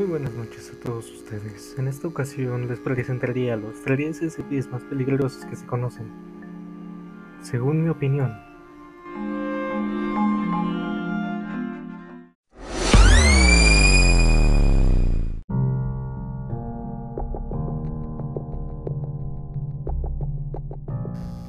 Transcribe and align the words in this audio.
buenas 0.00 0.32
noches 0.32 0.72
a 0.72 0.82
todos 0.82 1.10
ustedes. 1.10 1.74
En 1.78 1.86
esta 1.86 2.08
ocasión 2.08 2.66
les 2.66 2.80
presentaría 2.80 3.56
los 3.56 3.82
3 3.82 4.16
SCPs 4.16 4.70
más 4.70 4.82
peligrosos 4.84 5.44
que 5.44 5.54
se 5.54 5.66
conocen. 5.66 6.10
Según 7.42 7.84
mi 7.84 7.90
opinión. 7.90 8.32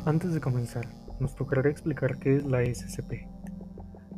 Antes 0.05 0.33
de 0.33 0.41
comenzar, 0.41 0.85
nos 1.21 1.33
tocará 1.33 1.69
explicar 1.69 2.19
qué 2.19 2.35
es 2.35 2.45
la 2.45 2.61
SCP. 2.61 3.32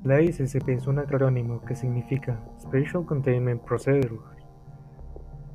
La 0.06 0.22
SCP 0.22 0.70
es 0.70 0.86
un 0.86 1.00
acrónimo 1.00 1.62
que 1.62 1.74
significa 1.74 2.40
Special 2.60 3.08
Containment 3.08 3.60
Procedure, 3.64 4.20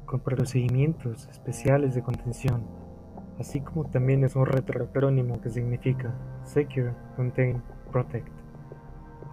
con 0.07 0.19
procedimientos 0.19 1.29
especiales 1.29 1.95
de 1.95 2.03
contención, 2.03 2.67
así 3.39 3.61
como 3.61 3.85
también 3.85 4.25
es 4.25 4.35
un 4.35 4.47
retroacrónimo 4.47 5.41
que 5.41 5.51
significa 5.51 6.13
Secure, 6.43 6.95
Contain, 7.15 7.63
Protect, 7.93 8.27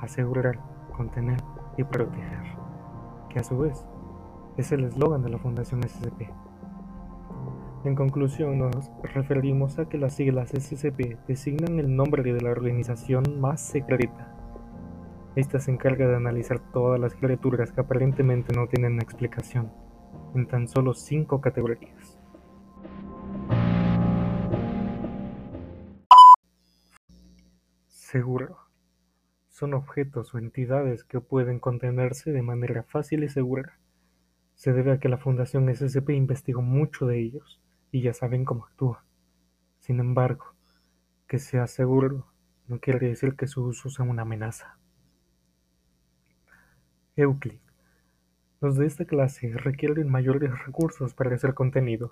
asegurar, 0.02 0.60
contener 0.96 1.40
y 1.80 1.84
proteger, 1.84 2.44
que 3.32 3.40
a 3.40 3.44
su 3.44 3.58
vez 3.58 3.88
es 4.56 4.72
el 4.72 4.84
eslogan 4.84 5.24
de 5.24 5.30
la 5.32 5.40
Fundación 5.40 5.82
SCP. 5.82 6.30
En 7.86 7.96
conclusión, 7.96 8.60
nos 8.60 8.92
referimos 9.02 9.80
a 9.80 9.90
que 9.90 9.98
las 9.98 10.14
siglas 10.14 10.52
SCP 10.52 11.18
designan 11.28 11.80
el 11.80 11.96
nombre 11.96 12.22
de 12.22 12.40
la 12.40 12.52
organización 12.52 13.42
más 13.42 13.62
secreta 13.62 14.37
esta 15.40 15.60
se 15.60 15.70
encarga 15.70 16.08
de 16.08 16.16
analizar 16.16 16.60
todas 16.72 17.00
las 17.00 17.14
criaturas 17.14 17.72
que 17.72 17.82
aparentemente 17.82 18.56
no 18.56 18.68
tienen 18.68 19.00
explicación, 19.00 19.72
en 20.34 20.48
tan 20.48 20.68
solo 20.68 20.96
cinco 20.96 21.42
categorías. 21.42 22.20
Seguro. 27.86 28.58
Son 29.50 29.76
objetos 29.76 30.34
o 30.34 30.40
entidades 30.40 31.04
que 31.04 31.22
pueden 31.22 31.60
contenerse 31.60 32.32
de 32.32 32.42
manera 32.42 32.82
fácil 32.82 33.24
y 33.24 33.30
segura. 33.30 33.78
Se 34.56 34.74
debe 34.74 34.94
a 34.94 35.00
que 35.00 35.08
la 35.08 35.20
Fundación 35.20 35.70
SCP 35.70 36.10
investigó 36.16 36.64
mucho 36.64 37.06
de 37.06 37.20
ellos 37.20 37.62
y 37.92 38.02
ya 38.02 38.14
saben 38.14 38.44
cómo 38.44 38.66
actúa. 38.66 39.06
Sin 39.82 40.00
embargo, 40.00 40.46
que 41.28 41.38
sea 41.38 41.68
seguro 41.68 42.26
no 42.68 42.80
quiere 42.80 43.08
decir 43.08 43.36
que 43.36 43.46
su 43.46 43.64
uso 43.64 43.92
sea 43.92 44.04
una 44.04 44.24
amenaza. 44.24 44.80
Euclid. 47.18 47.58
Los 48.62 48.78
de 48.78 48.86
esta 48.86 49.06
clase 49.06 49.52
requieren 49.52 50.08
mayores 50.08 50.52
recursos 50.68 51.16
para 51.16 51.36
ser 51.40 51.56
contenidos. 51.56 52.12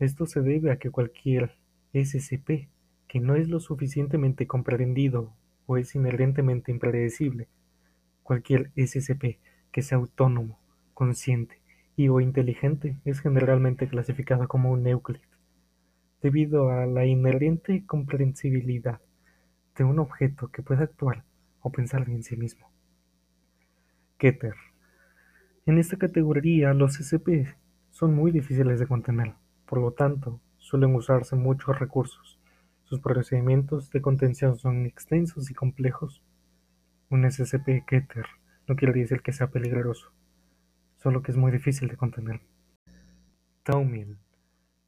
Esto 0.00 0.26
se 0.26 0.40
debe 0.40 0.72
a 0.72 0.78
que 0.80 0.90
cualquier 0.90 1.54
SCP 1.92 2.68
que 3.06 3.20
no 3.20 3.36
es 3.36 3.48
lo 3.48 3.60
suficientemente 3.60 4.48
comprendido 4.48 5.32
o 5.66 5.76
es 5.76 5.94
inherentemente 5.94 6.72
impredecible, 6.72 7.46
cualquier 8.24 8.72
SCP 8.74 9.38
que 9.70 9.82
sea 9.82 9.98
autónomo, 9.98 10.58
consciente 10.94 11.60
y 11.94 12.08
o 12.08 12.20
inteligente 12.20 12.96
es 13.04 13.20
generalmente 13.20 13.86
clasificado 13.86 14.48
como 14.48 14.72
un 14.72 14.84
Euclid, 14.88 15.20
debido 16.20 16.70
a 16.70 16.86
la 16.86 17.06
inherente 17.06 17.86
comprensibilidad 17.86 19.00
de 19.76 19.84
un 19.84 20.00
objeto 20.00 20.48
que 20.48 20.62
puede 20.62 20.82
actuar 20.82 21.22
o 21.60 21.70
pensar 21.70 22.08
en 22.08 22.24
sí 22.24 22.36
mismo. 22.36 22.68
Keter. 24.18 24.54
En 25.64 25.78
esta 25.78 25.96
categoría 25.96 26.74
los 26.74 26.94
SCP 26.94 27.54
son 27.90 28.14
muy 28.14 28.32
difíciles 28.32 28.80
de 28.80 28.86
contener, 28.88 29.34
por 29.64 29.80
lo 29.80 29.92
tanto, 29.92 30.40
suelen 30.56 30.96
usarse 30.96 31.36
muchos 31.36 31.78
recursos. 31.78 32.40
Sus 32.82 32.98
procedimientos 32.98 33.90
de 33.90 34.02
contención 34.02 34.58
son 34.58 34.86
extensos 34.86 35.52
y 35.52 35.54
complejos. 35.54 36.20
Un 37.10 37.30
SCP 37.30 37.86
Keter 37.86 38.26
no 38.66 38.74
quiere 38.74 38.98
decir 38.98 39.22
que 39.22 39.32
sea 39.32 39.50
peligroso, 39.50 40.10
solo 40.96 41.22
que 41.22 41.30
es 41.30 41.36
muy 41.36 41.52
difícil 41.52 41.88
de 41.88 41.96
contener. 41.96 42.40
Taumiel. 43.62 44.18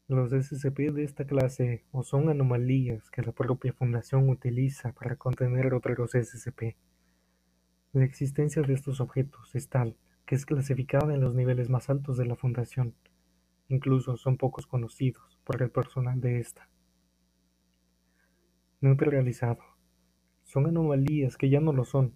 Los 0.08 0.32
SCP 0.32 0.92
de 0.92 1.04
esta 1.04 1.24
clase 1.24 1.84
o 1.92 2.02
son 2.02 2.30
anomalías 2.30 3.08
que 3.12 3.22
la 3.22 3.30
propia 3.30 3.72
Fundación 3.72 4.28
utiliza 4.28 4.92
para 4.92 5.14
contener 5.14 5.72
otros 5.72 6.10
SCP 6.10 6.74
la 7.92 8.04
existencia 8.04 8.62
de 8.62 8.74
estos 8.74 9.00
objetos 9.00 9.54
es 9.54 9.68
tal 9.68 9.96
que 10.24 10.36
es 10.36 10.46
clasificada 10.46 11.12
en 11.12 11.20
los 11.20 11.34
niveles 11.34 11.70
más 11.70 11.90
altos 11.90 12.16
de 12.16 12.24
la 12.24 12.36
Fundación, 12.36 12.94
incluso 13.68 14.16
son 14.16 14.36
pocos 14.36 14.66
conocidos 14.66 15.40
por 15.42 15.60
el 15.60 15.70
personal 15.70 16.20
de 16.20 16.38
esta. 16.38 16.68
Neutralizado. 18.80 19.58
Son 20.44 20.66
anomalías 20.66 21.36
que 21.36 21.50
ya 21.50 21.58
no 21.58 21.72
lo 21.72 21.84
son, 21.84 22.14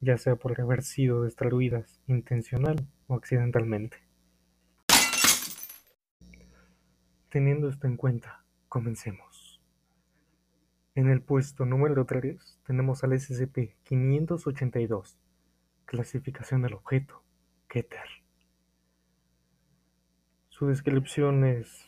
ya 0.00 0.18
sea 0.18 0.36
por 0.36 0.60
haber 0.60 0.82
sido 0.82 1.22
destruidas 1.22 2.02
intencional 2.06 2.86
o 3.06 3.14
accidentalmente. 3.14 3.96
Teniendo 7.30 7.70
esto 7.70 7.86
en 7.86 7.96
cuenta, 7.96 8.44
comencemos. 8.68 9.39
En 11.00 11.08
el 11.08 11.22
puesto 11.22 11.64
número 11.64 12.04
3 12.04 12.60
tenemos 12.66 13.02
al 13.04 13.12
SCP-582, 13.12 15.16
clasificación 15.86 16.60
del 16.60 16.74
objeto, 16.74 17.22
Keter. 17.68 18.04
Su 20.50 20.66
descripción 20.66 21.46
es, 21.46 21.86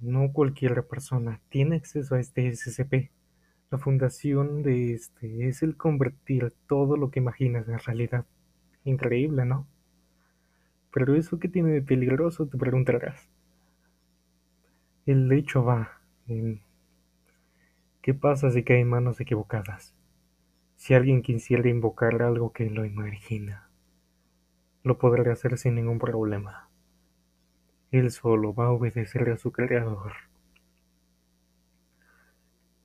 no 0.00 0.32
cualquier 0.32 0.84
persona 0.88 1.40
tiene 1.50 1.76
acceso 1.76 2.16
a 2.16 2.18
este 2.18 2.52
SCP. 2.52 3.12
La 3.70 3.78
fundación 3.78 4.64
de 4.64 4.92
este 4.92 5.46
es 5.46 5.62
el 5.62 5.76
convertir 5.76 6.52
todo 6.66 6.96
lo 6.96 7.12
que 7.12 7.20
imaginas 7.20 7.68
en 7.68 7.78
realidad. 7.78 8.26
Increíble, 8.82 9.44
¿no? 9.44 9.68
Pero 10.92 11.14
eso 11.14 11.38
que 11.38 11.48
tiene 11.48 11.70
de 11.70 11.82
peligroso 11.82 12.48
te 12.48 12.58
preguntarás. 12.58 13.30
El 15.06 15.30
hecho 15.30 15.62
va 15.62 16.00
en 16.26 16.60
¿Qué 18.08 18.14
pasa 18.14 18.50
si 18.50 18.64
cae 18.64 18.86
manos 18.86 19.20
equivocadas? 19.20 19.94
Si 20.76 20.94
alguien 20.94 21.20
quisiera 21.20 21.68
invocar 21.68 22.22
algo 22.22 22.54
que 22.54 22.70
lo 22.70 22.86
imagina, 22.86 23.68
lo 24.82 24.96
podrá 24.96 25.30
hacer 25.30 25.58
sin 25.58 25.74
ningún 25.74 25.98
problema. 25.98 26.70
Él 27.90 28.10
solo 28.10 28.54
va 28.54 28.68
a 28.68 28.70
obedecer 28.70 29.28
a 29.28 29.36
su 29.36 29.52
creador. 29.52 30.12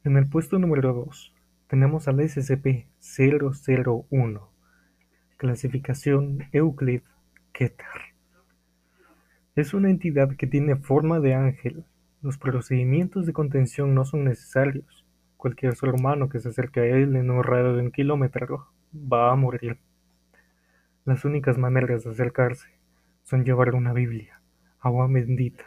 En 0.04 0.18
el 0.18 0.28
puesto 0.28 0.60
número 0.60 0.92
2 0.92 1.34
tenemos 1.68 2.10
al 2.10 2.18
SCP-001, 2.18 4.50
clasificación 5.38 6.50
Euclid-Keter. 6.52 8.12
Es 9.56 9.74
una 9.74 9.90
entidad 9.90 10.36
que 10.36 10.48
tiene 10.48 10.76
forma 10.76 11.22
de 11.22 11.34
ángel. 11.34 11.86
Los 12.22 12.38
procedimientos 12.38 13.26
de 13.26 13.32
contención 13.32 13.96
no 13.96 14.04
son 14.04 14.26
necesarios 14.26 15.03
Cualquier 15.44 15.76
ser 15.76 15.90
humano 15.90 16.30
que 16.30 16.40
se 16.40 16.48
acerque 16.48 16.80
a 16.80 16.86
él 16.86 17.18
en 17.18 17.30
un 17.30 17.44
radio 17.44 17.74
de 17.74 17.82
un 17.82 17.92
kilómetro 17.92 18.72
va 18.96 19.30
a 19.30 19.36
morir. 19.36 19.78
Las 21.04 21.26
únicas 21.26 21.58
maneras 21.58 22.06
de 22.06 22.12
acercarse 22.12 22.70
son 23.24 23.44
llevar 23.44 23.76
una 23.76 23.92
Biblia, 23.92 24.40
agua 24.80 25.06
bendita 25.08 25.66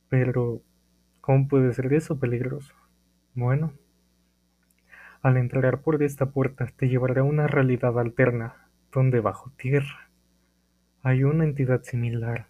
pero 0.08 0.62
¿cómo 1.20 1.48
puede 1.48 1.72
ser 1.72 1.92
eso 1.92 2.20
peligroso? 2.20 2.72
Bueno, 3.34 3.72
al 5.20 5.36
entrar 5.36 5.80
por 5.80 6.00
esta 6.00 6.26
puerta 6.26 6.68
te 6.76 6.88
llevará 6.88 7.22
a 7.22 7.24
una 7.24 7.48
realidad 7.48 7.98
alterna, 7.98 8.68
donde 8.92 9.18
bajo 9.18 9.50
tierra 9.56 10.08
hay 11.02 11.24
una 11.24 11.42
entidad 11.42 11.82
similar 11.82 12.46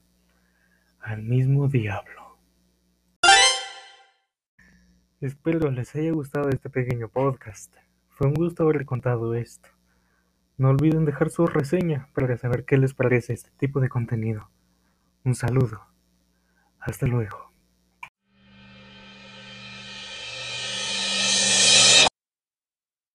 al 1.01 1.23
mismo 1.23 1.67
diablo. 1.67 2.37
Espero 5.23 5.71
les 5.71 5.95
haya 5.95 6.13
gustado 6.13 6.51
este 6.51 6.69
pequeño 6.69 7.09
podcast. 7.09 7.75
Fue 8.11 8.27
un 8.27 8.35
gusto 8.35 8.65
haber 8.65 8.85
contado 8.85 9.35
esto. 9.35 9.74
No 10.57 10.71
olviden 10.71 11.05
dejar 11.05 11.31
su 11.31 11.47
reseña 11.47 12.09
para 12.15 12.37
saber 12.37 12.65
qué 12.65 12.77
les 12.77 12.95
parece 12.95 13.33
este 13.33 13.51
tipo 13.57 13.81
de 13.81 13.89
contenido. 13.89 14.51
Un 15.25 15.35
saludo. 15.35 15.87
Hasta 16.79 17.07
luego. 17.07 17.54